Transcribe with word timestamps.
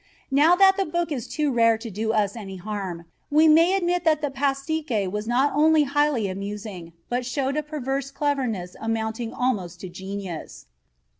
Now 0.31 0.55
that 0.55 0.77
the 0.77 0.85
book 0.87 1.11
is 1.11 1.27
too 1.27 1.51
rare 1.53 1.77
to 1.77 1.91
do 1.91 2.11
us 2.11 2.35
any 2.35 2.55
harm, 2.55 3.05
we 3.29 3.47
may 3.47 3.75
admit 3.75 4.03
that 4.03 4.19
the 4.19 4.31
pastiche 4.31 5.07
was 5.11 5.27
not 5.27 5.53
only 5.53 5.83
highly 5.83 6.27
amusing, 6.27 6.93
but 7.07 7.23
showed 7.23 7.55
a 7.55 7.61
perverse 7.61 8.09
cleverness 8.09 8.75
amounting 8.81 9.31
almost 9.31 9.79
to 9.81 9.89
genius." 9.89 10.65